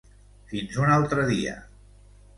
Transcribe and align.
Fins 0.53 0.79
un 0.85 0.93
altre 0.95 1.27
dia. 1.35 1.55